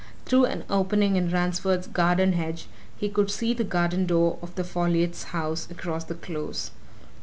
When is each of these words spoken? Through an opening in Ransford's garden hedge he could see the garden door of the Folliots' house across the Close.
Through 0.25 0.45
an 0.45 0.63
opening 0.67 1.15
in 1.15 1.29
Ransford's 1.29 1.85
garden 1.85 2.33
hedge 2.33 2.65
he 2.97 3.07
could 3.07 3.29
see 3.29 3.53
the 3.53 3.63
garden 3.63 4.07
door 4.07 4.39
of 4.41 4.55
the 4.55 4.63
Folliots' 4.63 5.25
house 5.25 5.69
across 5.69 6.03
the 6.05 6.15
Close. 6.15 6.71